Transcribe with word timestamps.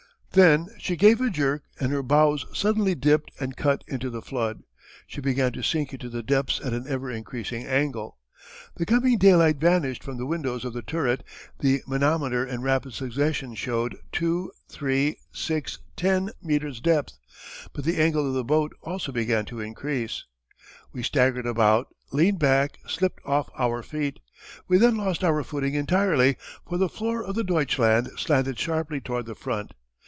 Then 0.33 0.67
she 0.79 0.95
gave 0.95 1.19
a 1.19 1.29
jerk 1.29 1.63
and 1.77 1.91
her 1.91 2.01
bows 2.01 2.45
suddenly 2.53 2.95
dipped 2.95 3.31
and 3.41 3.57
cut 3.57 3.83
into 3.85 4.09
the 4.09 4.21
flood. 4.21 4.61
She 5.05 5.19
began 5.19 5.51
to 5.51 5.61
sink 5.61 5.91
into 5.91 6.07
the 6.07 6.23
depths 6.23 6.61
at 6.63 6.71
an 6.71 6.85
ever 6.87 7.11
increasing 7.11 7.65
angle. 7.65 8.17
The 8.77 8.85
coming 8.85 9.17
daylight 9.17 9.57
vanished 9.57 10.01
from 10.05 10.15
the 10.15 10.25
windows 10.25 10.63
of 10.63 10.71
the 10.71 10.83
turret, 10.83 11.25
the 11.59 11.81
manometer 11.85 12.45
in 12.45 12.61
rapid 12.61 12.93
succession 12.93 13.55
showed 13.55 13.97
2 14.13 14.49
3 14.69 15.17
6 15.33 15.79
10 15.97 16.29
meters' 16.41 16.79
depth. 16.79 17.17
But 17.73 17.83
the 17.83 17.97
angle 18.01 18.25
of 18.25 18.33
the 18.33 18.45
boat 18.45 18.71
also 18.81 19.11
began 19.11 19.43
to 19.47 19.59
increase. 19.59 20.23
We 20.93 21.03
staggered 21.03 21.45
about, 21.45 21.87
leaned 22.13 22.39
back, 22.39 22.77
slipped 22.87 23.19
off 23.25 23.49
our 23.59 23.83
feet. 23.83 24.21
We 24.69 24.77
then 24.77 24.95
lost 24.95 25.25
our 25.25 25.43
footing 25.43 25.73
entirely 25.73 26.37
for 26.69 26.77
the 26.77 26.87
floor 26.87 27.21
of 27.21 27.35
the 27.35 27.43
Deutschland 27.43 28.11
slanted 28.15 28.57
sharply 28.57 29.01
toward 29.01 29.25
the 29.25 29.35
front. 29.35 29.73